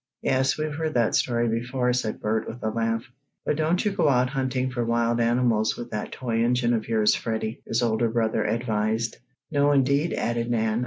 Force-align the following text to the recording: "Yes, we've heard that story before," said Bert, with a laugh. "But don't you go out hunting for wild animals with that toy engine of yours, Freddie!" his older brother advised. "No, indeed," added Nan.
"Yes, 0.23 0.57
we've 0.57 0.73
heard 0.73 0.95
that 0.95 1.13
story 1.13 1.47
before," 1.47 1.93
said 1.93 2.19
Bert, 2.19 2.47
with 2.47 2.63
a 2.63 2.69
laugh. 2.69 3.03
"But 3.45 3.55
don't 3.55 3.85
you 3.85 3.91
go 3.91 4.09
out 4.09 4.29
hunting 4.31 4.71
for 4.71 4.83
wild 4.83 5.19
animals 5.19 5.77
with 5.77 5.91
that 5.91 6.11
toy 6.11 6.43
engine 6.43 6.73
of 6.73 6.87
yours, 6.89 7.13
Freddie!" 7.13 7.61
his 7.67 7.83
older 7.83 8.09
brother 8.09 8.43
advised. 8.43 9.17
"No, 9.51 9.71
indeed," 9.71 10.13
added 10.13 10.49
Nan. 10.49 10.79